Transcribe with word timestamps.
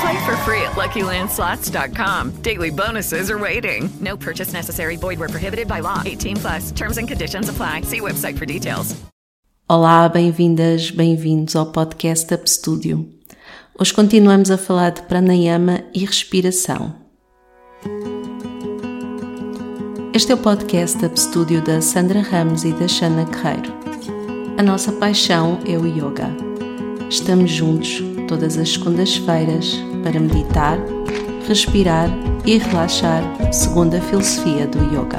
Play 0.00 0.26
for 0.26 0.36
free 0.44 0.62
at 0.62 0.76
LuckyLandSlots.com. 0.76 2.42
Daily 2.42 2.70
bonuses 2.70 3.30
are 3.30 3.38
waiting. 3.38 3.88
No 4.00 4.16
purchase 4.16 4.52
necessary. 4.52 4.96
Void 4.96 5.18
prohibited 5.18 5.66
by 5.66 5.80
law. 5.80 6.02
18 6.04 6.36
plus. 6.36 6.70
Terms 6.72 6.98
and 6.98 7.08
conditions 7.08 7.48
apply. 7.48 7.82
See 7.82 8.00
website 8.00 8.38
for 8.38 8.46
details. 8.46 8.94
Olá, 9.70 10.08
bem-vindas, 10.08 10.90
bem-vindos 10.90 11.54
ao 11.54 11.66
podcast 11.66 12.32
Up 12.32 12.48
Studio. 12.48 13.06
Hoje 13.78 13.92
continuamos 13.92 14.50
a 14.50 14.56
falar 14.56 14.90
de 14.90 15.02
pranayama 15.02 15.84
e 15.92 16.06
respiração. 16.06 16.94
Este 20.14 20.32
é 20.32 20.34
o 20.34 20.38
podcast 20.38 21.04
Up 21.04 21.20
Studio 21.20 21.62
da 21.62 21.82
Sandra 21.82 22.22
Ramos 22.22 22.64
e 22.64 22.72
da 22.72 22.88
Shana 22.88 23.24
Guerreiro. 23.24 23.70
A 24.56 24.62
nossa 24.62 24.90
paixão 24.92 25.60
é 25.66 25.76
o 25.76 25.86
yoga. 25.86 26.34
Estamos 27.10 27.50
juntos 27.50 28.02
todas 28.26 28.56
as 28.56 28.70
segundas-feiras 28.70 29.78
para 30.02 30.20
meditar, 30.20 30.78
respirar 31.46 32.08
e 32.44 32.58
relaxar 32.58 33.22
segundo 33.52 33.96
a 33.96 34.00
filosofia 34.00 34.66
do 34.66 34.78
yoga. 34.94 35.18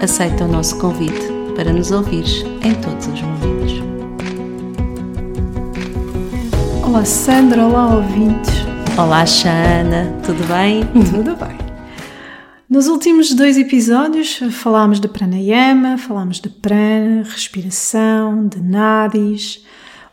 Aceita 0.00 0.44
o 0.44 0.48
nosso 0.48 0.78
convite 0.78 1.26
para 1.56 1.72
nos 1.72 1.90
ouvires 1.90 2.44
em 2.62 2.74
todos 2.74 3.06
os 3.06 3.20
momentos. 3.20 3.72
Olá 6.84 7.04
Sandra, 7.04 7.66
olá 7.66 7.96
ouvintes. 7.96 8.64
Olá, 8.96 9.26
Shana, 9.26 10.14
tudo 10.24 10.46
bem? 10.46 10.84
Tudo 11.10 11.34
bem. 11.34 11.58
Nos 12.70 12.86
últimos 12.86 13.34
dois 13.34 13.58
episódios 13.58 14.38
falámos 14.52 15.00
de 15.00 15.08
pranayama, 15.08 15.98
falámos 15.98 16.40
de 16.40 16.48
prana, 16.48 17.24
respiração, 17.24 18.46
de 18.46 18.62
nadis. 18.62 19.64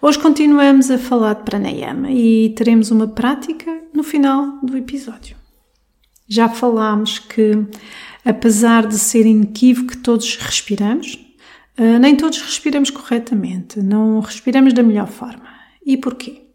Hoje 0.04 0.18
continuamos 0.18 0.90
a 0.90 0.98
falar 0.98 1.36
de 1.36 1.44
pranayama 1.44 2.10
e 2.10 2.50
teremos 2.56 2.90
uma 2.90 3.08
prática 3.08 3.72
no 3.94 4.02
final 4.02 4.58
do 4.64 4.76
episódio. 4.76 5.38
Já 6.28 6.50
falámos 6.50 7.20
que, 7.20 7.68
apesar 8.26 8.88
de 8.88 8.98
ser 8.98 9.28
inequívoco 9.28 9.90
que 9.90 9.98
todos 9.98 10.38
respiramos, 10.38 11.20
eh, 11.78 12.00
nem 12.00 12.16
todos 12.16 12.42
respiramos 12.42 12.90
corretamente, 12.90 13.80
não 13.80 14.20
respiramos 14.22 14.74
da 14.74 14.82
melhor 14.82 15.08
forma. 15.08 15.46
E 15.86 15.96
porquê? 15.96 16.48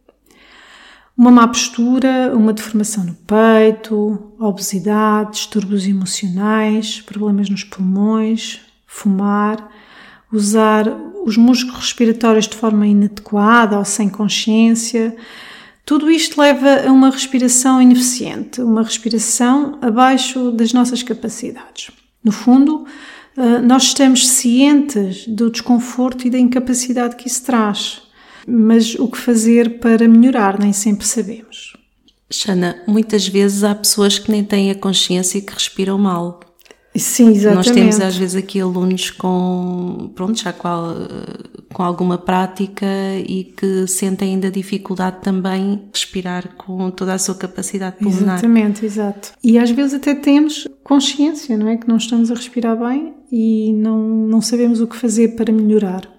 Uma 1.17 1.31
má 1.31 1.47
postura, 1.47 2.33
uma 2.35 2.53
deformação 2.53 3.05
no 3.05 3.15
peito, 3.15 4.35
obesidade, 4.41 5.31
distúrbios 5.31 5.87
emocionais, 5.87 7.01
problemas 7.01 7.49
nos 7.49 7.62
pulmões, 7.62 8.61
fumar, 8.89 9.71
usar 10.33 10.89
os 11.26 11.37
músculos 11.37 11.81
respiratórios 11.81 12.48
de 12.48 12.56
forma 12.56 12.87
inadequada 12.87 13.78
ou 13.78 13.84
sem 13.84 14.09
consciência. 14.09 15.14
Tudo 15.84 16.10
isto 16.10 16.41
leva 16.41 16.87
a 16.87 16.92
uma 16.92 17.10
respiração 17.10 17.82
ineficiente, 17.82 18.62
uma 18.62 18.82
respiração 18.82 19.78
abaixo 19.82 20.50
das 20.53 20.72
nossas 20.72 21.03
capacidades. 21.03 21.91
No 22.25 22.32
fundo, 22.32 22.87
eh, 23.37 23.59
nós 23.60 23.84
estamos 23.84 24.26
cientes 24.26 25.26
do 25.28 25.50
desconforto 25.50 26.26
e 26.26 26.31
da 26.31 26.38
incapacidade 26.38 27.16
que 27.16 27.28
isso 27.28 27.44
traz 27.44 28.06
mas 28.47 28.94
o 28.94 29.08
que 29.08 29.19
fazer 29.19 29.81
para 29.81 30.06
melhorar 30.06 30.58
nem 30.58 30.72
sempre 30.72 31.04
sabemos. 31.04 31.72
Xana, 32.31 32.81
muitas 32.87 33.26
vezes 33.26 33.64
há 33.64 33.75
pessoas 33.75 34.19
que 34.19 34.31
nem 34.31 34.44
têm 34.44 34.70
a 34.70 34.75
consciência 34.75 35.41
que 35.41 35.53
respiram 35.53 35.98
mal. 35.98 36.41
Sim, 36.99 37.31
exatamente. 37.31 37.69
Nós 37.69 37.71
temos 37.71 38.01
às 38.01 38.17
vezes 38.17 38.37
aqui 38.37 38.61
alunos 38.61 39.11
com, 39.11 40.11
pronto, 40.15 40.41
já 40.41 40.53
com, 40.53 40.69
com 41.73 41.83
alguma 41.83 42.19
prática 42.19 42.87
e 43.27 43.45
que 43.45 43.87
sentem 43.87 44.34
ainda 44.34 44.51
dificuldade 44.51 45.19
também 45.23 45.77
de 45.77 45.83
respirar 45.93 46.55
com 46.56 46.91
toda 46.91 47.15
a 47.15 47.19
sua 47.19 47.35
capacidade 47.35 47.97
pulmonar. 47.97 48.37
Exatamente, 48.37 48.85
exato. 48.85 49.33
E 49.43 49.59
às 49.59 49.71
vezes 49.71 49.95
até 49.95 50.15
temos 50.15 50.67
consciência, 50.83 51.56
não 51.56 51.69
é? 51.69 51.77
Que 51.77 51.89
não 51.89 51.97
estamos 51.97 52.31
a 52.31 52.35
respirar 52.35 52.77
bem 52.79 53.15
e 53.31 53.73
não, 53.73 53.99
não 53.99 54.41
sabemos 54.41 54.81
o 54.81 54.87
que 54.87 54.97
fazer 54.97 55.37
para 55.37 55.53
melhorar. 55.53 56.17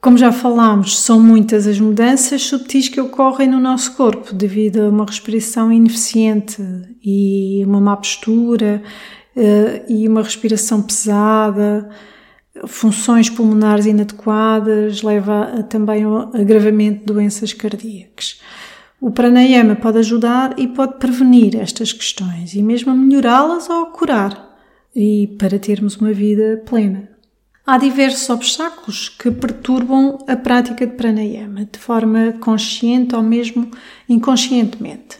Como 0.00 0.16
já 0.16 0.30
falámos, 0.30 0.96
são 0.96 1.20
muitas 1.20 1.66
as 1.66 1.80
mudanças 1.80 2.44
subtis 2.44 2.88
que 2.88 3.00
ocorrem 3.00 3.48
no 3.48 3.58
nosso 3.58 3.96
corpo 3.96 4.32
devido 4.32 4.82
a 4.82 4.88
uma 4.88 5.04
respiração 5.04 5.72
ineficiente 5.72 6.62
e 7.04 7.64
uma 7.66 7.80
má 7.80 7.96
postura 7.96 8.80
e 9.88 10.08
uma 10.08 10.22
respiração 10.22 10.82
pesada, 10.82 11.88
funções 12.66 13.30
pulmonares 13.30 13.86
inadequadas, 13.86 15.02
leva 15.02 15.42
a, 15.42 15.62
também 15.62 16.04
ao 16.04 16.34
agravamento 16.34 17.00
de 17.00 17.06
doenças 17.06 17.52
cardíacas. 17.52 18.40
O 19.00 19.10
pranayama 19.10 19.76
pode 19.76 19.98
ajudar 19.98 20.58
e 20.58 20.66
pode 20.66 20.98
prevenir 20.98 21.54
estas 21.56 21.92
questões 21.92 22.54
e 22.54 22.62
mesmo 22.62 22.94
melhorá-las 22.94 23.70
ou 23.70 23.86
curar, 23.86 24.58
e 24.94 25.36
para 25.38 25.58
termos 25.58 25.96
uma 25.96 26.12
vida 26.12 26.62
plena. 26.66 27.08
Há 27.64 27.76
diversos 27.76 28.28
obstáculos 28.30 29.10
que 29.10 29.30
perturbam 29.30 30.18
a 30.26 30.34
prática 30.34 30.86
de 30.86 30.94
pranayama 30.94 31.68
de 31.70 31.78
forma 31.78 32.32
consciente 32.40 33.14
ou 33.14 33.22
mesmo 33.22 33.70
inconscientemente. 34.08 35.18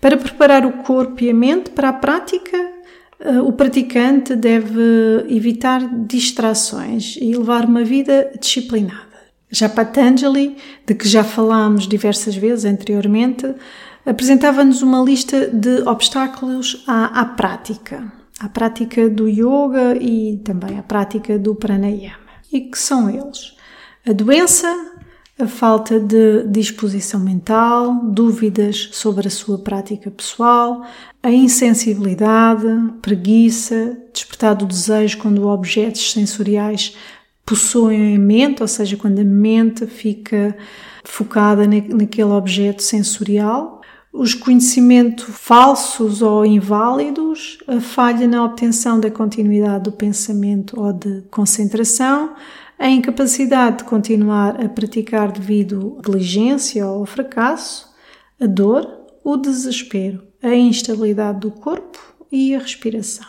Para 0.00 0.16
preparar 0.16 0.64
o 0.64 0.84
corpo 0.84 1.22
e 1.22 1.30
a 1.30 1.34
mente 1.34 1.70
para 1.70 1.88
a 1.88 1.92
prática, 1.92 2.56
eh, 2.56 2.79
o 3.44 3.52
praticante 3.52 4.34
deve 4.34 5.26
evitar 5.28 5.80
distrações 6.06 7.16
e 7.20 7.34
levar 7.36 7.66
uma 7.66 7.84
vida 7.84 8.30
disciplinada. 8.40 9.10
Já 9.50 9.68
Patanjali, 9.68 10.56
de 10.86 10.94
que 10.94 11.08
já 11.08 11.24
falámos 11.24 11.86
diversas 11.86 12.36
vezes 12.36 12.64
anteriormente, 12.64 13.52
apresentava-nos 14.06 14.80
uma 14.80 15.02
lista 15.02 15.48
de 15.48 15.82
obstáculos 15.88 16.84
à, 16.86 17.20
à 17.20 17.24
prática 17.24 18.20
à 18.40 18.48
prática 18.48 19.08
do 19.08 19.28
yoga 19.28 19.96
e 20.00 20.38
também 20.38 20.78
à 20.78 20.82
prática 20.82 21.38
do 21.38 21.54
pranayama. 21.54 22.16
E 22.50 22.62
que 22.62 22.78
são 22.78 23.08
eles? 23.08 23.54
A 24.08 24.12
doença, 24.12 24.66
a 25.40 25.46
falta 25.46 25.98
de 25.98 26.44
disposição 26.46 27.20
mental, 27.20 27.94
dúvidas 28.04 28.90
sobre 28.92 29.28
a 29.28 29.30
sua 29.30 29.58
prática 29.58 30.10
pessoal, 30.10 30.84
a 31.22 31.30
insensibilidade, 31.30 32.66
preguiça, 33.00 33.96
despertar 34.12 34.54
do 34.54 34.66
desejo 34.66 35.18
quando 35.18 35.48
objetos 35.48 36.12
sensoriais 36.12 36.96
possuem 37.44 38.14
a 38.14 38.18
mente, 38.18 38.62
ou 38.62 38.68
seja, 38.68 38.96
quando 38.96 39.18
a 39.18 39.24
mente 39.24 39.86
fica 39.86 40.56
focada 41.04 41.66
naquele 41.66 42.30
objeto 42.30 42.82
sensorial, 42.82 43.80
os 44.12 44.34
conhecimentos 44.34 45.26
falsos 45.28 46.20
ou 46.20 46.44
inválidos, 46.44 47.58
a 47.66 47.80
falha 47.80 48.26
na 48.26 48.44
obtenção 48.44 48.98
da 48.98 49.10
continuidade 49.10 49.84
do 49.84 49.92
pensamento 49.92 50.80
ou 50.80 50.92
de 50.92 51.22
concentração, 51.30 52.34
a 52.80 52.88
incapacidade 52.88 53.78
de 53.78 53.84
continuar 53.84 54.58
a 54.58 54.66
praticar 54.66 55.30
devido 55.30 55.98
à 55.98 56.02
diligência 56.02 56.86
ou 56.86 57.04
fracasso, 57.04 57.86
a 58.40 58.46
dor, 58.46 58.88
o 59.22 59.36
desespero, 59.36 60.22
a 60.42 60.54
instabilidade 60.54 61.40
do 61.40 61.50
corpo 61.50 61.98
e 62.32 62.54
a 62.54 62.58
respiração. 62.58 63.26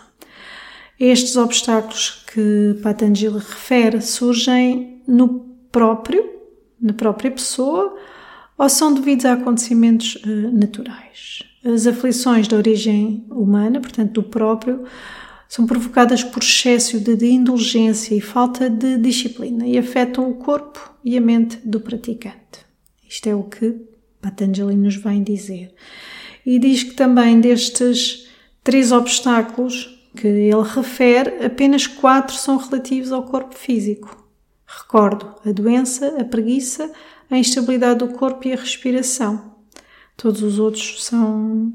Estes 0.97 1.35
obstáculos 1.35 2.23
que 2.33 2.79
Patanjali 2.81 3.39
refere 3.39 4.01
surgem 4.01 5.03
no 5.05 5.27
próprio, 5.69 6.23
na 6.79 6.93
própria 6.93 7.29
pessoa, 7.29 7.93
ou 8.57 8.69
são 8.69 8.93
devidos 8.93 9.25
a 9.25 9.33
acontecimentos 9.33 10.15
uh, 10.15 10.57
naturais. 10.57 11.43
As 11.65 11.85
aflições 11.85 12.47
de 12.47 12.55
origem 12.55 13.25
humana, 13.29 13.81
portanto 13.81 14.13
do 14.13 14.23
próprio, 14.23 14.85
são 15.51 15.65
provocadas 15.65 16.23
por 16.23 16.41
excesso 16.41 16.97
de 16.97 17.25
indulgência 17.25 18.15
e 18.15 18.21
falta 18.21 18.69
de 18.69 18.97
disciplina 18.97 19.67
e 19.67 19.77
afetam 19.77 20.29
o 20.29 20.35
corpo 20.35 20.95
e 21.03 21.17
a 21.17 21.19
mente 21.19 21.57
do 21.65 21.81
praticante. 21.81 22.65
Isto 23.05 23.27
é 23.27 23.35
o 23.35 23.43
que 23.43 23.75
Patanjali 24.21 24.77
nos 24.77 24.95
vem 24.95 25.21
dizer. 25.21 25.75
E 26.45 26.57
diz 26.57 26.83
que 26.83 26.93
também 26.93 27.41
destes 27.41 28.29
três 28.63 28.93
obstáculos 28.93 30.09
que 30.15 30.25
ele 30.25 30.51
refere, 30.73 31.43
apenas 31.43 31.85
quatro 31.85 32.33
são 32.33 32.55
relativos 32.55 33.11
ao 33.11 33.23
corpo 33.23 33.53
físico. 33.53 34.25
Recordo 34.65 35.35
a 35.45 35.51
doença, 35.51 36.15
a 36.17 36.23
preguiça, 36.23 36.89
a 37.29 37.37
instabilidade 37.37 37.99
do 37.99 38.13
corpo 38.13 38.47
e 38.47 38.53
a 38.53 38.55
respiração. 38.55 39.53
Todos 40.15 40.43
os 40.43 40.59
outros 40.59 41.03
são 41.03 41.73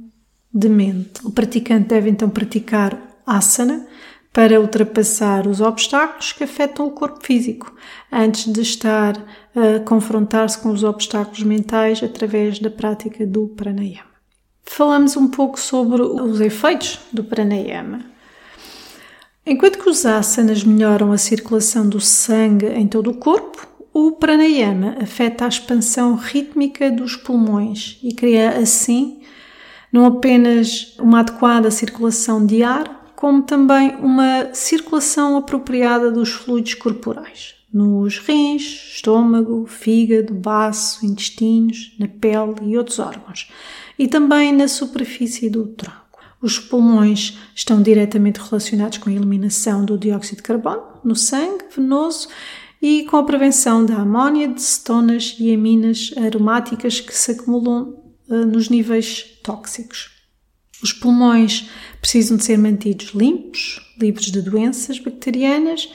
de 0.50 0.69
mente. 0.70 1.20
O 1.25 1.31
praticante 1.31 1.88
deve 1.88 2.08
então 2.08 2.31
praticar 2.31 3.06
asana 3.26 3.87
para 4.32 4.61
ultrapassar 4.61 5.46
os 5.46 5.62
obstáculos 5.62 6.32
que 6.32 6.44
afetam 6.44 6.87
o 6.87 6.90
corpo 6.90 7.25
físico, 7.25 7.75
antes 8.12 8.52
de 8.52 8.61
estar 8.61 9.17
a 9.55 9.81
confrontar-se 9.81 10.58
com 10.58 10.69
os 10.69 10.84
obstáculos 10.84 11.43
mentais 11.43 12.02
através 12.02 12.58
da 12.58 12.69
prática 12.69 13.26
do 13.26 13.49
pranayama. 13.49 14.17
Falamos 14.62 15.17
um 15.17 15.28
pouco 15.28 15.58
sobre 15.58 16.02
os 16.02 16.40
efeitos 16.40 16.99
do 17.11 17.25
pranayama. 17.25 18.05
Enquanto 19.46 19.79
que 19.79 19.88
os 19.88 20.05
asanas 20.05 20.62
melhoram 20.64 21.12
a 21.12 21.19
circulação 21.19 21.88
do 21.88 22.00
sangue 22.00 22.67
em 22.67 22.87
todo 22.87 23.11
o 23.11 23.14
corpo, 23.14 23.67
o 23.94 24.12
pranayama 24.12 24.96
afeta 25.00 25.46
a 25.46 25.49
expansão 25.49 26.14
rítmica 26.14 26.90
dos 26.90 27.17
pulmões 27.17 27.99
e 28.02 28.12
cria 28.12 28.50
assim 28.58 29.22
não 29.90 30.05
apenas 30.05 30.94
uma 30.99 31.20
adequada 31.20 31.70
circulação 31.70 32.44
de 32.44 32.62
ar, 32.62 32.95
como 33.16 33.42
também 33.42 33.96
uma 33.96 34.52
circulação 34.52 35.38
apropriada 35.38 36.12
dos 36.12 36.30
fluidos 36.30 36.74
corporais, 36.74 37.54
nos 37.72 38.18
rins, 38.18 38.92
estômago, 38.94 39.66
fígado, 39.66 40.34
baço, 40.34 41.04
intestinos, 41.04 41.96
na 41.98 42.06
pele 42.06 42.54
e 42.62 42.76
outros 42.76 42.98
órgãos, 42.98 43.50
e 43.98 44.06
também 44.06 44.52
na 44.52 44.68
superfície 44.68 45.48
do 45.48 45.66
tronco. 45.66 45.96
Os 46.42 46.58
pulmões 46.58 47.38
estão 47.54 47.82
diretamente 47.82 48.38
relacionados 48.38 48.98
com 48.98 49.08
a 49.08 49.12
eliminação 49.12 49.84
do 49.84 49.96
dióxido 49.96 50.36
de 50.36 50.42
carbono 50.42 50.82
no 51.02 51.16
sangue 51.16 51.64
venoso 51.74 52.28
e 52.80 53.04
com 53.04 53.16
a 53.16 53.24
prevenção 53.24 53.84
da 53.84 53.96
amónia, 53.96 54.46
de 54.46 54.60
cetonas 54.60 55.34
e 55.40 55.52
aminas 55.54 56.12
aromáticas 56.19 57.00
que 57.00 57.16
se 57.16 57.32
acumulam 57.32 57.96
uh, 58.28 58.44
nos 58.44 58.69
níveis 58.69 59.24
tóxicos. 59.42 60.15
Os 60.82 60.93
pulmões 60.93 61.69
precisam 62.00 62.37
de 62.37 62.44
ser 62.44 62.58
mantidos 62.58 63.08
limpos, 63.14 63.81
livres 64.00 64.26
de 64.26 64.43
doenças 64.43 64.99
bacterianas, 64.99 65.88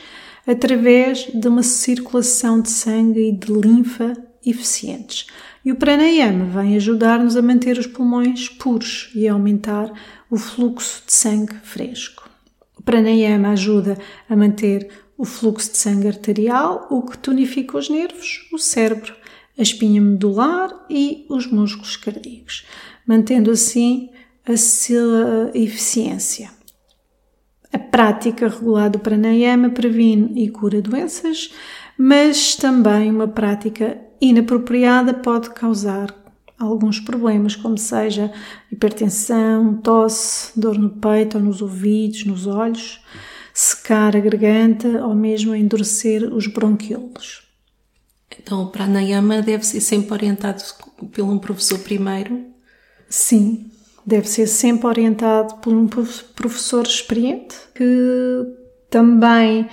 através 0.46 1.28
de 1.34 1.48
uma 1.48 1.64
circulação 1.64 2.62
de 2.62 2.70
sangue 2.70 3.30
e 3.30 3.32
de 3.32 3.52
linfa 3.52 4.14
eficientes. 4.46 5.28
E 5.64 5.72
o 5.72 5.76
pranayama 5.76 6.46
vem 6.46 6.76
ajudar-nos 6.76 7.38
a 7.38 7.42
manter 7.42 7.78
os 7.78 7.86
pulmões 7.86 8.50
puros 8.50 9.12
e 9.14 9.28
a 9.28 9.34
aumentar 9.34 9.92
o 10.30 10.38
fluxo 10.38 11.04
de 11.06 11.14
sangue 11.14 11.56
fresco. 11.64 12.28
O 12.76 12.82
pranayama 12.82 13.50
ajuda 13.50 13.98
a 14.28 14.36
manter 14.36 14.90
o 15.16 15.24
fluxo 15.24 15.72
de 15.72 15.78
sangue 15.78 16.08
arterial, 16.08 16.88
o 16.90 17.04
que 17.04 17.16
tonifica 17.16 17.78
os 17.78 17.90
nervos, 17.90 18.50
o 18.52 18.58
cérebro, 18.58 19.14
a 19.56 19.62
espinha 19.62 20.02
medular 20.02 20.74
e 20.90 21.28
os 21.30 21.46
músculos 21.46 21.96
cardíacos, 21.96 22.66
mantendo 23.06 23.52
assim 23.52 24.10
a 24.48 24.58
sua 24.58 25.52
eficiência. 25.54 26.50
A 27.72 27.80
prática 27.80 28.48
regular 28.48 28.90
do 28.90 29.00
pranayama 29.00 29.70
previne 29.70 30.44
e 30.44 30.50
cura 30.50 30.82
doenças, 30.82 31.54
mas 31.98 32.56
também 32.56 33.10
uma 33.10 33.28
prática 33.28 33.98
inapropriada 34.20 35.14
pode 35.14 35.52
causar 35.52 36.14
alguns 36.60 37.00
problemas, 37.00 37.56
como 37.56 37.78
seja 37.78 38.32
hipertensão, 38.72 39.78
tosse, 39.78 40.60
dor 40.60 40.78
no 40.78 40.90
peito 40.90 41.38
ou 41.38 41.44
nos 41.44 41.62
ouvidos, 41.62 42.26
nos 42.26 42.46
olhos, 42.46 43.02
secar 43.54 44.16
a 44.16 44.20
garganta 44.20 45.06
ou 45.06 45.16
mesmo 45.16 45.56
endurecer 45.56 46.24
os 46.34 46.48
bronquiolos. 46.48 47.48
Então, 48.40 48.64
o 48.64 48.70
pranayama 48.70 49.42
deve 49.42 49.66
ser 49.66 49.82
sempre 49.82 50.14
orientado 50.14 50.62
por 51.12 51.22
um 51.22 51.38
professor 51.38 51.80
primeiro? 51.80 52.46
Sim, 53.10 53.70
deve 54.06 54.28
ser 54.28 54.48
sempre 54.48 54.88
orientado 54.88 55.56
por 55.56 55.74
um 55.74 55.88
professor 55.88 56.86
experiente 56.86 57.56
que 57.76 58.46
também 58.90 59.68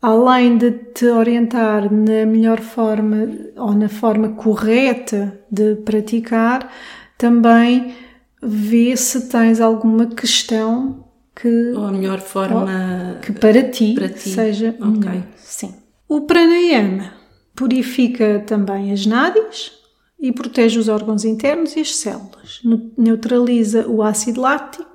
além 0.00 0.56
de 0.56 0.70
te 0.70 1.06
orientar 1.06 1.92
na 1.92 2.24
melhor 2.24 2.60
forma 2.60 3.28
ou 3.56 3.72
na 3.72 3.88
forma 3.88 4.30
correta 4.30 5.40
de 5.50 5.76
praticar, 5.76 6.70
também 7.16 7.94
vê 8.40 8.96
se 8.96 9.28
tens 9.28 9.60
alguma 9.60 10.06
questão 10.06 11.04
que 11.34 11.72
ou 11.72 11.86
a 11.86 11.92
melhor 11.92 12.20
forma 12.20 13.18
que 13.22 13.32
para 13.32 13.62
ti, 13.64 13.94
para 13.94 14.08
ti. 14.08 14.28
seja 14.30 14.74
melhor. 14.78 15.24
Sim. 15.36 15.74
O 16.08 16.22
pranayama 16.22 17.12
purifica 17.54 18.42
também 18.46 18.92
as 18.92 19.04
nádis 19.04 19.72
e 20.18 20.32
protege 20.32 20.78
os 20.78 20.88
órgãos 20.88 21.24
internos 21.24 21.76
e 21.76 21.80
as 21.80 21.94
células. 21.94 22.60
Neutraliza 22.96 23.86
o 23.86 24.02
ácido 24.02 24.40
lático 24.40 24.86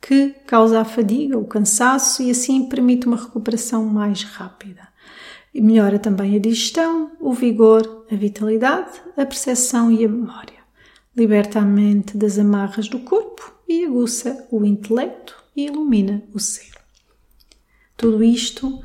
que 0.00 0.30
causa 0.46 0.80
a 0.80 0.84
fadiga, 0.84 1.38
o 1.38 1.44
cansaço 1.44 2.22
e 2.22 2.30
assim 2.30 2.68
permite 2.68 3.06
uma 3.06 3.16
recuperação 3.16 3.84
mais 3.84 4.22
rápida. 4.22 4.86
Melhora 5.54 5.98
também 5.98 6.36
a 6.36 6.38
digestão, 6.38 7.12
o 7.18 7.32
vigor, 7.32 8.06
a 8.10 8.14
vitalidade, 8.14 9.00
a 9.16 9.24
percepção 9.24 9.90
e 9.90 10.04
a 10.04 10.08
memória. 10.08 10.56
Liberta 11.16 11.60
a 11.60 11.62
mente 11.62 12.16
das 12.16 12.38
amarras 12.38 12.88
do 12.88 12.98
corpo 13.00 13.54
e 13.66 13.84
aguça 13.84 14.46
o 14.50 14.64
intelecto 14.64 15.34
e 15.56 15.66
ilumina 15.66 16.22
o 16.34 16.38
ser. 16.38 16.74
Tudo 17.96 18.22
isto 18.22 18.80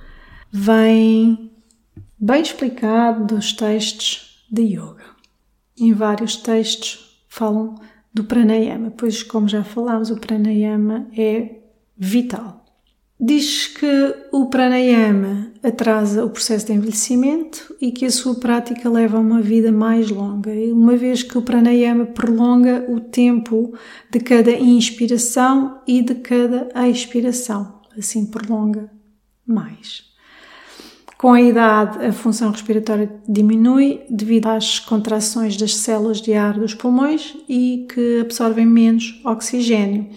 vem 0.50 1.52
bem 2.18 2.42
explicado 2.42 3.36
dos 3.36 3.52
textos 3.52 4.46
de 4.50 4.62
yoga. 4.62 5.11
Em 5.82 5.94
vários 5.94 6.36
textos 6.36 7.24
falam 7.28 7.74
do 8.14 8.24
pranayama, 8.24 8.92
pois, 8.92 9.24
como 9.24 9.48
já 9.48 9.64
falámos, 9.64 10.12
o 10.12 10.18
pranayama 10.18 11.08
é 11.18 11.56
vital. 11.98 12.64
Diz 13.20 13.66
que 13.66 14.16
o 14.32 14.46
pranayama 14.46 15.52
atrasa 15.64 16.24
o 16.24 16.30
processo 16.30 16.68
de 16.68 16.74
envelhecimento 16.74 17.76
e 17.82 17.92
que 17.92 18.06
a 18.06 18.12
sua 18.12 18.36
prática 18.36 18.88
leva 18.92 19.18
a 19.18 19.22
uma 19.22 19.42
vida 19.42 19.72
mais 19.72 20.12
longa, 20.12 20.52
uma 20.72 20.96
vez 20.96 21.24
que 21.24 21.36
o 21.36 21.42
pranayama 21.42 22.06
prolonga 22.06 22.86
o 22.88 23.00
tempo 23.00 23.74
de 24.12 24.20
cada 24.20 24.52
inspiração 24.52 25.82
e 25.88 26.04
de 26.04 26.14
cada 26.14 26.70
expiração, 26.88 27.82
assim 27.98 28.28
prolonga 28.28 28.92
mais. 29.48 30.11
Com 31.22 31.34
a 31.34 31.40
idade, 31.40 32.04
a 32.04 32.12
função 32.12 32.50
respiratória 32.50 33.08
diminui 33.30 34.02
devido 34.10 34.48
às 34.48 34.80
contrações 34.80 35.56
das 35.56 35.76
células 35.76 36.20
de 36.20 36.34
ar 36.34 36.58
dos 36.58 36.74
pulmões 36.74 37.38
e 37.48 37.86
que 37.94 38.22
absorvem 38.22 38.66
menos 38.66 39.22
oxigênio. 39.24 40.10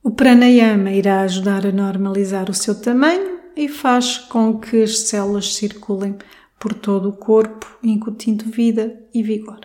O 0.00 0.12
pranayama 0.12 0.92
irá 0.92 1.22
ajudar 1.22 1.66
a 1.66 1.72
normalizar 1.72 2.48
o 2.48 2.54
seu 2.54 2.80
tamanho 2.80 3.40
e 3.56 3.66
faz 3.66 4.16
com 4.16 4.60
que 4.60 4.84
as 4.84 5.00
células 5.00 5.56
circulem 5.56 6.14
por 6.56 6.72
todo 6.72 7.08
o 7.08 7.16
corpo, 7.16 7.66
incutindo 7.82 8.44
vida 8.44 8.96
e 9.12 9.24
vigor. 9.24 9.58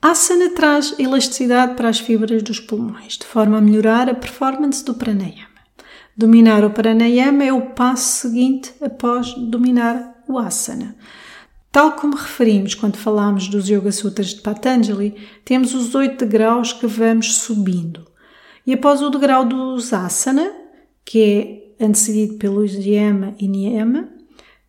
A 0.00 0.12
asana 0.12 0.50
traz 0.50 0.94
elasticidade 0.96 1.74
para 1.74 1.88
as 1.88 1.98
fibras 1.98 2.40
dos 2.44 2.60
pulmões, 2.60 3.18
de 3.18 3.26
forma 3.26 3.58
a 3.58 3.60
melhorar 3.60 4.08
a 4.08 4.14
performance 4.14 4.84
do 4.84 4.94
pranayama. 4.94 5.51
Dominar 6.16 6.64
o 6.64 6.70
pranayama 6.70 7.44
é 7.44 7.52
o 7.52 7.70
passo 7.70 8.20
seguinte 8.20 8.74
após 8.82 9.32
dominar 9.34 10.22
o 10.28 10.38
asana. 10.38 10.94
Tal 11.70 11.92
como 11.92 12.16
referimos 12.16 12.74
quando 12.74 12.96
falámos 12.96 13.48
dos 13.48 13.68
Yoga 13.68 13.90
Sutras 13.90 14.34
de 14.34 14.42
Patanjali, 14.42 15.16
temos 15.42 15.74
os 15.74 15.94
oito 15.94 16.26
degraus 16.26 16.72
que 16.72 16.86
vamos 16.86 17.36
subindo. 17.36 18.06
E 18.66 18.74
após 18.74 19.00
o 19.00 19.08
degrau 19.08 19.44
dos 19.44 19.92
asana, 19.94 20.52
que 21.02 21.74
é 21.78 21.84
antecedido 21.84 22.34
pelos 22.34 22.72
yama 22.74 23.34
e 23.38 23.48
niyama, 23.48 24.10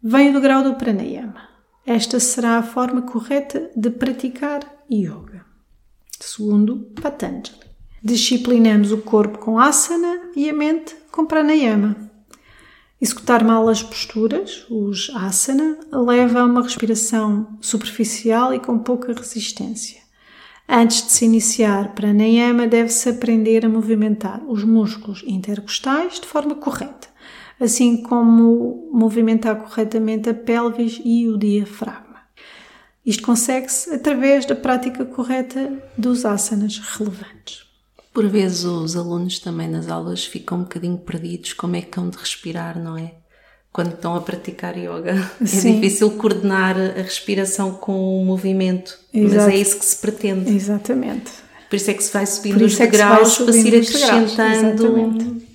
vem 0.01 0.29
o 0.29 0.33
degrau 0.33 0.63
do 0.63 0.75
pranayama. 0.75 1.49
Esta 1.85 2.21
será 2.21 2.57
a 2.57 2.63
forma 2.63 3.01
correta 3.01 3.69
de 3.75 3.89
praticar 3.89 4.61
yoga, 4.89 5.45
segundo 6.17 6.87
Patanjali. 7.01 7.59
Disciplinamos 8.01 8.93
o 8.93 8.99
corpo 8.99 9.39
com 9.39 9.59
asana 9.59 10.31
e 10.35 10.49
a 10.49 10.53
mente 10.53 10.95
com 11.13 11.27
pranayama. 11.27 11.95
Executar 12.99 13.43
mal 13.43 13.69
as 13.69 13.83
posturas, 13.83 14.65
os 14.67 15.11
asana, 15.13 15.77
leva 15.91 16.39
a 16.39 16.45
uma 16.45 16.63
respiração 16.63 17.55
superficial 17.61 18.51
e 18.51 18.59
com 18.59 18.79
pouca 18.79 19.13
resistência. 19.13 20.01
Antes 20.67 21.05
de 21.05 21.11
se 21.11 21.25
iniciar 21.25 21.93
pranayama, 21.93 22.65
deve-se 22.65 23.09
aprender 23.09 23.63
a 23.63 23.69
movimentar 23.69 24.43
os 24.47 24.63
músculos 24.63 25.23
intercostais 25.27 26.19
de 26.19 26.25
forma 26.25 26.55
correta, 26.55 27.09
assim 27.59 28.01
como 28.01 28.89
movimentar 28.91 29.57
corretamente 29.57 30.29
a 30.29 30.33
pelvis 30.33 30.99
e 31.05 31.27
o 31.27 31.37
diafragma. 31.37 32.23
Isto 33.05 33.21
consegue-se 33.21 33.93
através 33.93 34.47
da 34.47 34.55
prática 34.55 35.05
correta 35.05 35.71
dos 35.95 36.25
asanas 36.25 36.79
relevantes. 36.79 37.72
Por 38.13 38.27
vezes 38.27 38.63
os 38.63 38.95
alunos 38.95 39.39
também 39.39 39.67
nas 39.67 39.89
aulas 39.89 40.23
ficam 40.23 40.59
um 40.59 40.61
bocadinho 40.61 40.97
perdidos 40.99 41.53
como 41.53 41.75
é 41.75 41.81
que 41.81 41.99
hão 41.99 42.09
de 42.09 42.17
respirar, 42.17 42.79
não 42.79 42.95
é? 42.95 43.15
Quando 43.71 43.93
estão 43.93 44.15
a 44.15 44.21
praticar 44.21 44.77
yoga. 44.77 45.31
Sim. 45.43 45.71
É 45.71 45.73
difícil 45.79 46.11
coordenar 46.11 46.77
a 46.77 47.01
respiração 47.01 47.73
com 47.73 48.21
o 48.21 48.23
movimento, 48.23 48.99
mas 49.11 49.33
Exato. 49.33 49.49
é 49.49 49.55
isso 49.57 49.79
que 49.79 49.85
se 49.85 49.97
pretende. 49.97 50.53
Exatamente. 50.53 51.31
Por 51.67 51.75
isso 51.75 51.89
é 51.89 51.93
que 51.95 52.03
se 52.03 52.13
vai 52.13 52.25
subindo 52.27 52.63
os 52.63 52.79
é 52.79 52.85
degraus 52.85 53.35
para 53.35 53.51
se 53.51 53.67
ir 53.67 53.75
acrescentando 53.75 54.85
exatamente. 54.85 55.47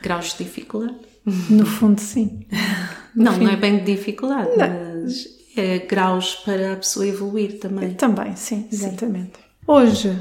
graus 0.00 0.36
de 0.36 0.44
dificuldade. 0.44 0.98
No 1.50 1.66
fundo, 1.66 2.00
sim. 2.00 2.46
Não, 3.16 3.38
não 3.38 3.48
é 3.48 3.54
bem 3.54 3.78
de 3.78 3.94
dificuldade, 3.94 4.50
mas 4.56 5.28
é 5.56 5.78
graus 5.78 6.34
para 6.34 6.72
a 6.72 6.76
pessoa 6.76 7.06
evoluir 7.06 7.60
também. 7.60 7.94
Também, 7.94 8.34
sim, 8.34 8.66
exatamente. 8.72 9.34
Hoje 9.68 10.20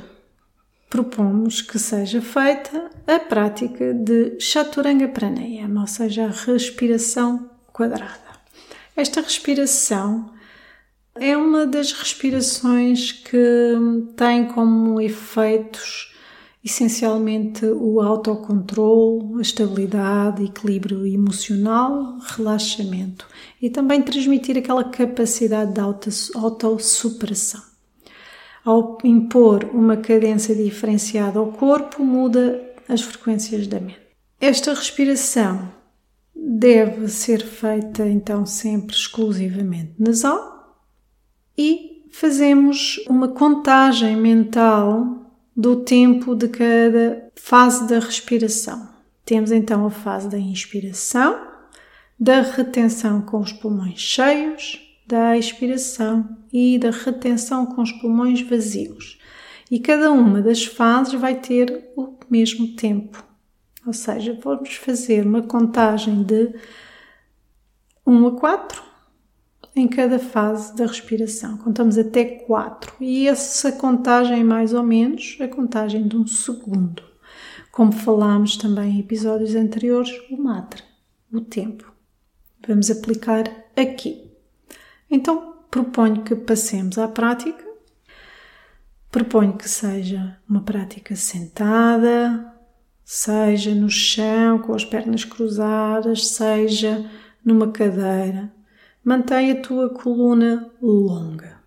propomos 0.93 1.59
que 1.59 1.79
seja 1.79 2.21
feita 2.21 2.91
a 3.07 3.17
prática 3.17 3.95
de 3.95 4.39
Chaturanga 4.39 5.07
Pranayama, 5.07 5.81
ou 5.81 5.87
seja, 5.87 6.25
a 6.25 6.29
respiração 6.29 7.49
quadrada. 7.73 8.13
Esta 8.95 9.19
respiração 9.19 10.29
é 11.15 11.35
uma 11.35 11.65
das 11.65 11.93
respirações 11.93 13.11
que 13.11 13.75
tem 14.15 14.45
como 14.49 15.01
efeitos 15.01 16.13
essencialmente 16.63 17.65
o 17.65 17.99
autocontrole, 17.99 19.39
a 19.39 19.41
estabilidade, 19.41 20.43
equilíbrio 20.45 21.07
emocional, 21.07 22.19
relaxamento 22.37 23.27
e 23.59 23.67
também 23.67 23.99
transmitir 24.03 24.59
aquela 24.59 24.83
capacidade 24.83 25.73
de 25.73 25.79
auto- 25.79 26.09
autossuperação. 26.35 27.72
Ao 28.65 28.97
impor 29.03 29.65
uma 29.73 29.97
cadência 29.97 30.55
diferenciada 30.55 31.37
ao 31.37 31.51
corpo, 31.51 32.03
muda 32.03 32.63
as 32.87 33.01
frequências 33.01 33.67
da 33.67 33.79
mente. 33.79 33.99
Esta 34.39 34.73
respiração 34.73 35.71
deve 36.35 37.07
ser 37.07 37.43
feita 37.43 38.07
então 38.07 38.45
sempre 38.45 38.95
exclusivamente 38.95 39.95
nasal 39.99 40.81
e 41.57 42.07
fazemos 42.11 43.03
uma 43.07 43.29
contagem 43.29 44.15
mental 44.15 45.31
do 45.55 45.83
tempo 45.83 46.35
de 46.35 46.47
cada 46.47 47.31
fase 47.35 47.87
da 47.87 47.99
respiração. 47.99 48.89
Temos 49.25 49.51
então 49.51 49.85
a 49.85 49.91
fase 49.91 50.29
da 50.29 50.37
inspiração, 50.37 51.47
da 52.19 52.41
retenção 52.41 53.21
com 53.21 53.39
os 53.39 53.51
pulmões 53.51 53.99
cheios, 53.99 54.92
da 55.05 55.37
expiração 55.37 56.37
e 56.51 56.79
da 56.79 56.91
retenção 56.91 57.65
com 57.65 57.81
os 57.81 57.91
pulmões 57.91 58.41
vazios. 58.41 59.19
E 59.69 59.79
cada 59.79 60.11
uma 60.11 60.41
das 60.41 60.65
fases 60.65 61.13
vai 61.13 61.35
ter 61.35 61.91
o 61.95 62.15
mesmo 62.29 62.75
tempo. 62.75 63.23
Ou 63.85 63.93
seja, 63.93 64.37
vamos 64.41 64.75
fazer 64.75 65.25
uma 65.25 65.41
contagem 65.41 66.23
de 66.23 66.53
1 68.05 68.27
a 68.27 68.31
4 68.31 68.83
em 69.75 69.87
cada 69.87 70.19
fase 70.19 70.75
da 70.75 70.85
respiração. 70.85 71.57
Contamos 71.57 71.97
até 71.97 72.23
4 72.23 72.95
e 73.01 73.27
essa 73.27 73.71
contagem 73.71 74.39
é 74.39 74.43
mais 74.43 74.73
ou 74.73 74.83
menos 74.83 75.37
a 75.41 75.47
contagem 75.47 76.07
de 76.07 76.15
um 76.15 76.27
segundo. 76.27 77.03
Como 77.71 77.91
falámos 77.91 78.55
também 78.55 78.97
em 78.97 78.99
episódios 78.99 79.55
anteriores, 79.55 80.11
o 80.29 80.37
mantra, 80.37 80.83
o 81.31 81.41
tempo. 81.41 81.91
Vamos 82.67 82.91
aplicar 82.91 83.45
aqui. 83.75 84.32
Então, 85.13 85.53
proponho 85.69 86.23
que 86.23 86.35
passemos 86.35 86.97
à 86.97 87.07
prática. 87.07 87.63
Proponho 89.11 89.55
que 89.55 89.69
seja 89.69 90.39
uma 90.49 90.61
prática 90.61 91.15
sentada, 91.15 92.51
seja 93.05 93.75
no 93.75 93.91
chão 93.91 94.57
com 94.57 94.73
as 94.73 94.83
pernas 94.83 95.23
cruzadas, 95.23 96.29
seja 96.29 97.07
numa 97.45 97.71
cadeira. 97.71 98.51
Mantém 99.03 99.51
a 99.51 99.61
tua 99.61 99.87
coluna 99.87 100.71
longa. 100.81 101.59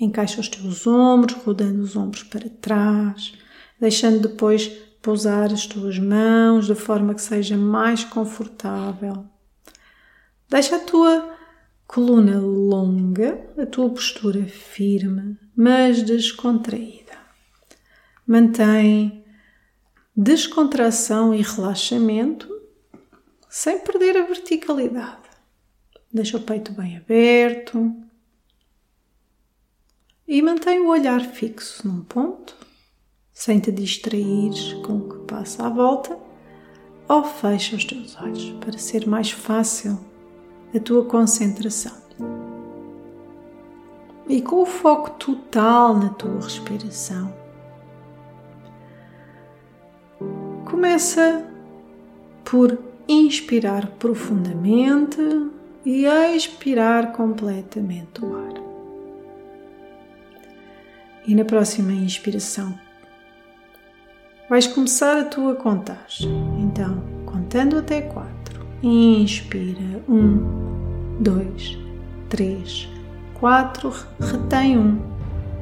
Encaixa 0.00 0.40
os 0.40 0.48
teus 0.48 0.88
ombros, 0.88 1.36
rodando 1.44 1.80
os 1.80 1.94
ombros 1.94 2.24
para 2.24 2.50
trás, 2.50 3.32
deixando 3.78 4.26
depois 4.26 4.66
pousar 5.00 5.52
as 5.52 5.66
tuas 5.66 6.00
mãos 6.00 6.66
da 6.66 6.74
forma 6.74 7.14
que 7.14 7.22
seja 7.22 7.56
mais 7.56 8.02
confortável. 8.02 9.24
Deixa 10.50 10.74
a 10.74 10.80
tua 10.80 11.35
coluna 11.86 12.38
longa, 12.40 13.48
a 13.56 13.64
tua 13.64 13.88
postura 13.90 14.44
firme, 14.46 15.38
mas 15.54 16.02
descontraída. 16.02 17.16
Mantém 18.26 19.24
descontração 20.16 21.34
e 21.34 21.42
relaxamento 21.42 22.48
sem 23.48 23.78
perder 23.78 24.16
a 24.16 24.26
verticalidade. 24.26 25.28
Deixa 26.12 26.36
o 26.36 26.42
peito 26.42 26.72
bem 26.72 26.96
aberto 26.96 27.94
e 30.26 30.42
mantém 30.42 30.80
o 30.80 30.88
olhar 30.88 31.20
fixo 31.20 31.86
num 31.86 32.02
ponto, 32.02 32.56
sem 33.32 33.60
te 33.60 33.70
distraires 33.70 34.72
com 34.84 34.98
o 34.98 35.08
que 35.08 35.26
passa 35.26 35.66
à 35.66 35.70
volta, 35.70 36.18
ou 37.08 37.22
fecha 37.22 37.76
os 37.76 37.84
teus 37.84 38.16
olhos 38.16 38.50
para 38.58 38.76
ser 38.76 39.06
mais 39.06 39.30
fácil 39.30 39.98
a 40.74 40.80
tua 40.80 41.04
concentração. 41.04 41.92
E 44.28 44.42
com 44.42 44.62
o 44.62 44.66
foco 44.66 45.10
total 45.10 45.96
na 45.96 46.08
tua 46.10 46.40
respiração, 46.40 47.32
começa 50.64 51.46
por 52.44 52.78
inspirar 53.08 53.86
profundamente 53.98 55.20
e 55.84 56.06
expirar 56.06 57.12
completamente 57.12 58.24
o 58.24 58.36
ar. 58.36 58.54
E 61.26 61.34
na 61.34 61.44
próxima 61.44 61.92
inspiração, 61.92 62.78
vais 64.48 64.66
começar 64.66 65.18
a 65.18 65.24
tua 65.24 65.54
contagem. 65.54 66.30
Então, 66.60 67.02
contando 67.24 67.78
até 67.78 68.00
quatro, 68.00 68.35
inspira. 68.82 70.02
Um, 70.08 71.16
dois, 71.20 71.78
três, 72.28 72.88
quatro, 73.34 73.92
retém 74.20 74.78
um, 74.78 74.98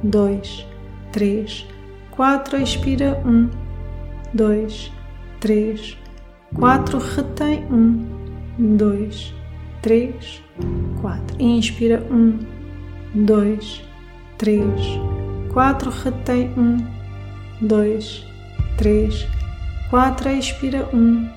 dois, 0.03 0.67
três, 1.13 1.67
quatro, 2.11 2.57
expira. 2.57 3.23
Um, 3.25 3.49
dois, 4.33 4.93
três, 5.41 5.97
quatro, 6.55 6.99
retém 6.99 7.65
um, 7.71 8.05
dois, 8.77 9.33
três, 9.83 10.43
quatro. 11.01 11.37
Inspira. 11.41 12.07
Um, 12.11 12.39
dois, 13.15 13.83
três, 14.39 14.65
quatro, 15.53 15.91
retém 15.91 16.51
um, 16.57 16.79
dois, 17.61 18.27
três, 18.77 19.27
quatro, 19.91 20.29
expira. 20.31 20.89
Um, 20.93 21.29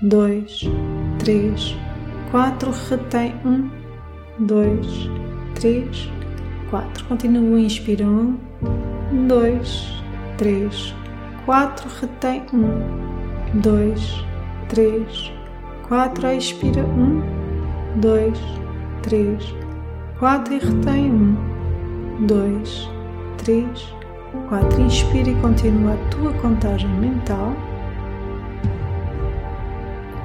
dois, 0.00 0.62
três, 1.28 1.76
quatro, 2.30 2.70
retém 2.88 3.34
um, 3.44 3.68
dois, 4.38 5.10
três, 5.56 6.10
quatro. 6.70 7.04
Continua, 7.04 7.60
inspira 7.60 8.06
um, 8.06 8.38
dois, 9.28 9.92
três, 10.38 10.94
quatro, 11.44 11.86
retém 12.00 12.42
um, 12.54 13.60
dois, 13.60 14.24
três, 14.70 15.30
quatro, 15.86 16.28
expira 16.28 16.82
um, 16.82 17.20
dois, 18.00 18.38
três, 19.02 19.54
quatro 20.18 20.54
e 20.54 20.58
retém 20.60 21.12
um, 21.12 21.36
dois, 22.26 22.88
três, 23.36 23.94
quatro. 24.48 24.80
Inspira 24.80 25.28
e 25.28 25.34
continua 25.42 25.92
a 25.92 26.08
tua 26.08 26.32
contagem 26.40 26.88
mental, 26.88 27.54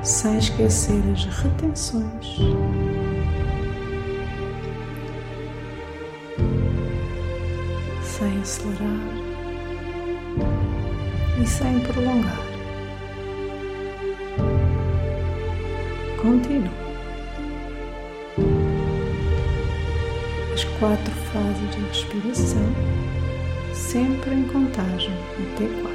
sem 0.03 0.37
esquecer 0.37 1.01
as 1.13 1.23
retenções. 1.25 2.37
Sem 8.03 8.39
acelerar 8.41 9.23
e 11.41 11.47
sem 11.47 11.79
prolongar. 11.79 12.41
Continua. 16.21 16.83
As 20.53 20.63
quatro 20.79 21.13
fases 21.31 21.75
de 21.75 21.81
respiração 21.87 23.03
sempre 23.73 24.33
em 24.33 24.43
contagem 24.43 25.13
até 25.53 25.65
quatro. 25.81 25.92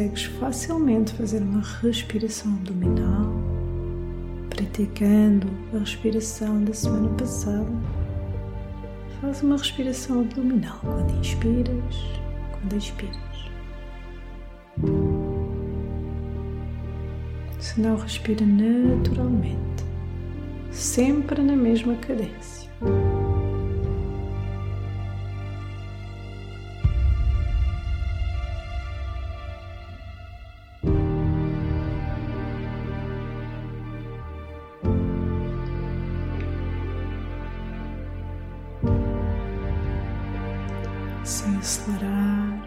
Consegues 0.00 0.24
facilmente 0.38 1.12
fazer 1.12 1.42
uma 1.42 1.60
respiração 1.82 2.54
abdominal, 2.54 3.30
praticando 4.48 5.46
a 5.74 5.78
respiração 5.78 6.64
da 6.64 6.72
semana 6.72 7.10
passada, 7.16 7.68
faz 9.20 9.42
uma 9.42 9.58
respiração 9.58 10.20
abdominal 10.20 10.78
quando 10.82 11.10
inspiras, 11.20 11.96
quando 12.50 12.76
expiras. 12.76 13.50
Se 17.58 17.78
não 17.78 17.96
respira 17.96 18.46
naturalmente, 18.46 19.84
sempre 20.70 21.42
na 21.42 21.56
mesma 21.56 21.94
cadência. 21.96 22.70
Sem 41.24 41.56
acelerar, 41.58 42.60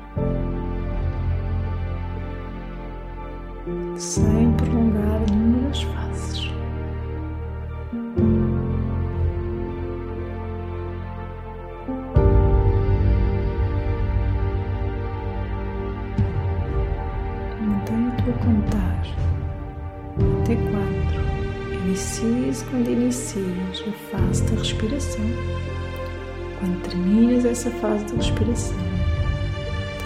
essa 27.53 27.69
fase 27.69 28.03
de 28.05 28.15
respiração, 28.15 28.75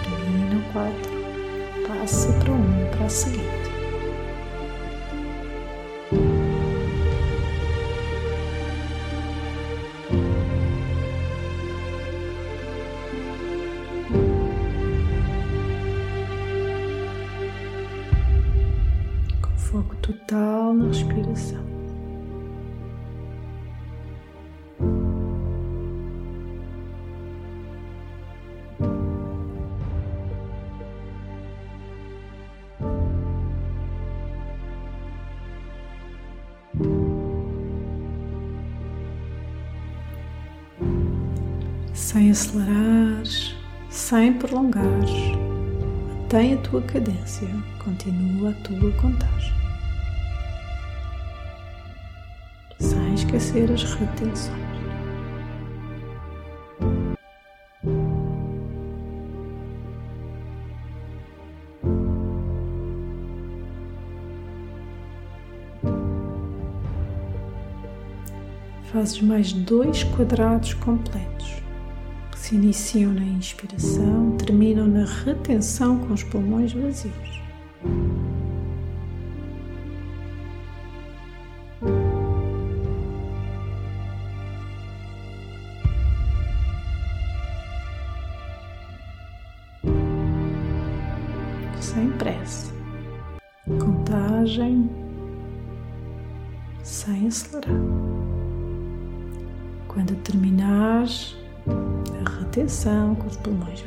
termina 0.04 0.60
o 0.60 0.72
4, 0.74 1.88
passa 1.88 2.30
para 2.34 2.52
1, 2.52 2.90
para 2.90 3.06
a 3.06 3.08
seguinte. 3.08 3.67
Sem 42.08 42.30
acelerares, 42.30 43.54
sem 43.90 44.32
prolongares. 44.32 45.10
Mantém 46.08 46.54
a 46.54 46.56
tua 46.56 46.80
cadência, 46.80 47.46
continua 47.84 48.48
a 48.48 48.54
tua 48.66 48.90
contagem. 48.92 49.52
Sem 52.80 53.12
esquecer 53.12 53.70
as 53.70 53.84
retenções. 53.92 54.56
Fazes 68.90 69.20
mais 69.20 69.52
dois 69.52 70.04
quadrados 70.04 70.72
completos 70.72 71.57
se 72.48 72.54
iniciam 72.54 73.12
na 73.12 73.20
inspiração, 73.20 74.30
terminam 74.38 74.86
na 74.86 75.04
retenção 75.04 75.98
com 75.98 76.14
os 76.14 76.22
pulmões 76.22 76.72
vazios. 76.72 77.42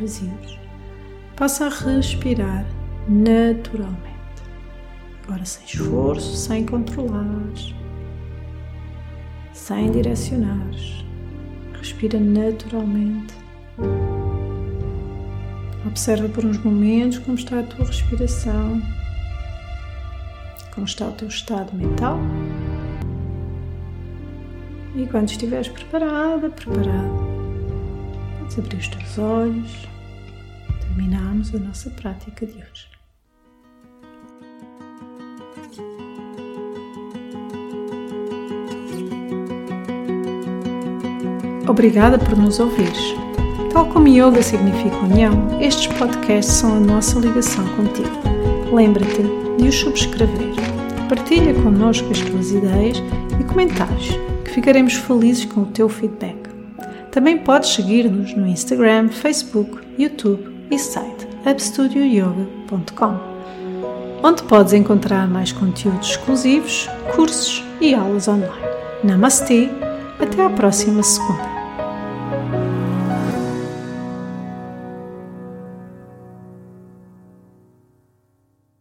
Vazios, 0.02 0.60
passa 1.36 1.68
a 1.68 1.70
respirar 1.70 2.66
naturalmente. 3.08 4.02
Agora 5.24 5.46
sem 5.46 5.64
esforço, 5.64 6.36
sem 6.36 6.66
controlares, 6.66 7.74
sem 9.54 9.92
direcionares. 9.92 11.06
Respira 11.74 12.20
naturalmente. 12.20 13.34
Observa 15.86 16.30
por 16.30 16.46
uns 16.46 16.58
momentos 16.64 17.20
como 17.20 17.38
está 17.38 17.60
a 17.60 17.64
tua 17.64 17.86
respiração, 17.86 18.82
como 20.74 20.86
está 20.86 21.08
o 21.08 21.12
teu 21.12 21.28
estado 21.28 21.76
mental. 21.76 22.20
E 24.96 25.06
quando 25.08 25.30
estiveres 25.30 25.70
preparada, 25.70 26.50
preparado, 26.50 27.31
podes 28.52 28.60
abrir 28.60 28.78
os 28.78 28.88
teus 28.88 29.18
olhos. 29.18 29.88
Terminamos 30.82 31.54
a 31.56 31.60
nossa 31.60 31.90
prática 31.92 32.46
de 32.46 32.54
hoje. 32.54 32.92
Obrigada 41.68 42.20
por 42.20 42.38
nos 42.38 42.60
ouvires. 42.60 43.16
Tal 43.72 43.86
como 43.88 44.08
yoga 44.08 44.44
significa 44.44 44.98
união, 44.98 45.62
estes 45.62 45.88
podcasts 45.88 46.56
são 46.56 46.76
a 46.76 46.80
nossa 46.80 47.18
ligação 47.20 47.66
contigo. 47.76 48.10
Lembra-te 48.74 49.22
de 49.58 49.70
os 49.70 49.76
subscrever. 49.76 50.54
Partilha 51.08 51.54
connosco 51.54 52.10
as 52.12 52.20
tuas 52.20 52.52
ideias 52.52 52.98
e 53.40 53.44
comentários, 53.46 54.10
que 54.44 54.52
ficaremos 54.52 54.94
felizes 54.96 55.46
com 55.46 55.62
o 55.62 55.66
teu 55.68 55.88
feedback. 55.88 56.41
Também 57.12 57.38
podes 57.38 57.70
seguir-nos 57.70 58.34
no 58.34 58.48
Instagram, 58.48 59.10
Facebook, 59.10 59.80
YouTube 60.00 60.50
e 60.72 60.80
site 60.80 61.28
upstudioyoga.com, 61.46 63.20
onde 64.24 64.44
podes 64.44 64.74
encontrar 64.74 65.28
mais 65.28 65.52
conteúdos 65.52 66.12
exclusivos, 66.12 66.90
cursos 67.14 67.64
e 67.82 67.94
aulas 67.94 68.28
online. 68.28 68.52
Namastê! 69.04 69.70
Até 70.20 70.46
à 70.46 70.50
próxima 70.50 71.04
segunda! 71.04 71.51